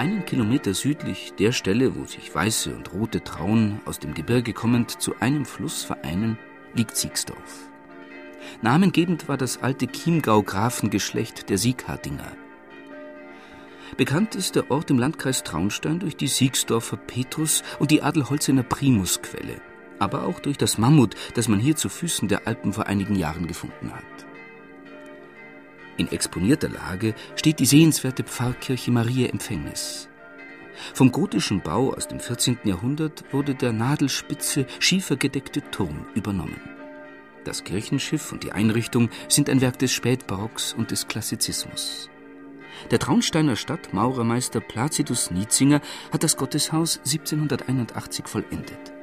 [0.00, 5.02] Einen Kilometer südlich der Stelle, wo sich weiße und rote Traun aus dem Gebirge kommend
[5.02, 6.38] zu einem Fluss vereinen,
[6.72, 7.68] liegt Siegsdorf.
[8.62, 12.32] Namengebend war das alte Chiemgau-Grafengeschlecht der Sieghardinger.
[13.98, 19.60] Bekannt ist der Ort im Landkreis Traunstein durch die Siegsdorfer Petrus und die Adelholzener Primusquelle,
[19.98, 23.46] aber auch durch das Mammut, das man hier zu Füßen der Alpen vor einigen Jahren
[23.46, 24.29] gefunden hat.
[26.00, 30.08] In exponierter Lage steht die sehenswerte Pfarrkirche Maria Empfängnis.
[30.94, 32.60] Vom gotischen Bau aus dem 14.
[32.64, 36.58] Jahrhundert wurde der nadelspitze, schiefergedeckte Turm übernommen.
[37.44, 42.08] Das Kirchenschiff und die Einrichtung sind ein Werk des Spätbarocks und des Klassizismus.
[42.90, 45.82] Der Traunsteiner Stadtmaurermeister Placidus Nietzinger
[46.14, 48.94] hat das Gotteshaus 1781 vollendet.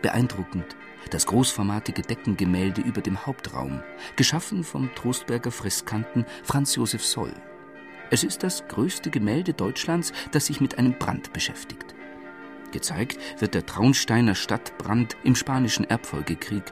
[0.00, 0.76] Beeindruckend
[1.10, 3.82] das großformatige Deckengemälde über dem Hauptraum,
[4.16, 7.32] geschaffen vom Trostberger Fresskanten Franz Josef Soll.
[8.10, 11.94] Es ist das größte Gemälde Deutschlands, das sich mit einem Brand beschäftigt.
[12.72, 16.64] Gezeigt wird der Traunsteiner Stadtbrand im Spanischen Erbfolgekrieg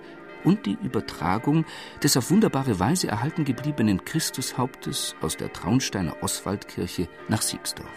[0.45, 1.65] und die Übertragung
[2.03, 7.89] des auf wunderbare Weise erhalten gebliebenen Christushauptes aus der Traunsteiner Oswaldkirche nach Siegsdorf.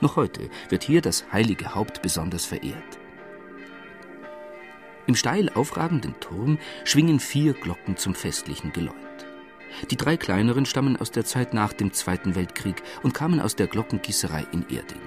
[0.00, 2.95] Noch heute wird hier das heilige Haupt besonders verehrt.
[5.06, 8.94] Im steil aufragenden Turm schwingen vier Glocken zum festlichen Geläut.
[9.90, 13.66] Die drei kleineren stammen aus der Zeit nach dem Zweiten Weltkrieg und kamen aus der
[13.66, 15.00] Glockengießerei in Erding.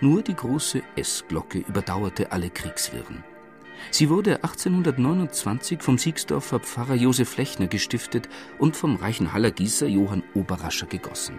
[0.00, 3.24] Nur die große S-Glocke überdauerte alle Kriegswirren.
[3.90, 8.28] Sie wurde 1829 vom Siegsdorfer Pfarrer Josef Lechner gestiftet
[8.58, 11.38] und vom Reichenhaller Gießer Johann Oberrascher gegossen.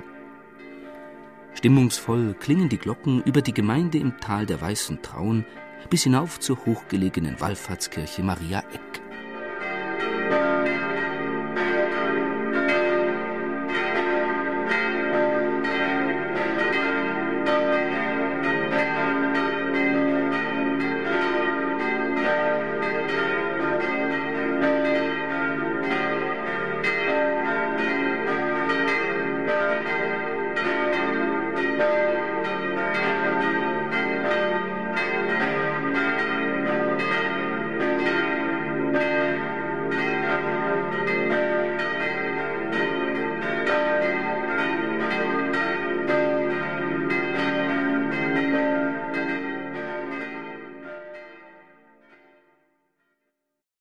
[1.55, 5.43] Stimmungsvoll klingen die Glocken über die Gemeinde im Tal der Weißen Traun
[5.89, 9.06] bis hinauf zur hochgelegenen Wallfahrtskirche Maria Eck.